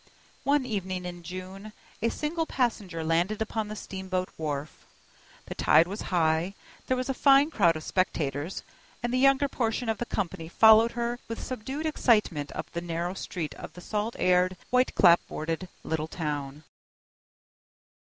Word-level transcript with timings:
One 0.45 0.65
evening 0.65 1.05
in 1.05 1.21
June, 1.21 1.73
a 2.01 2.09
single 2.09 2.47
passenger 2.47 3.03
landed 3.03 3.39
upon 3.39 3.67
the 3.67 3.75
steamboat 3.75 4.29
wharf. 4.35 4.87
The 5.45 5.53
tide 5.53 5.87
was 5.87 6.01
high, 6.09 6.55
there 6.87 6.97
was 6.97 7.07
a 7.07 7.13
fine 7.13 7.51
crowd 7.51 7.75
of 7.75 7.83
spectators, 7.83 8.63
and 9.03 9.13
the 9.13 9.19
younger 9.19 9.47
portion 9.47 9.89
of 9.89 9.99
the 9.99 10.07
company 10.07 10.47
followed 10.47 10.93
her 10.93 11.19
with 11.27 11.39
subdued 11.39 11.85
excitement 11.85 12.51
up 12.55 12.71
the 12.71 12.81
narrow 12.81 13.13
street 13.13 13.53
of 13.53 13.73
the 13.73 13.81
salt 13.81 14.15
aired, 14.17 14.57
white 14.71 14.95
clapboarded 14.95 15.69
little 15.83 16.07
town. 16.07 16.63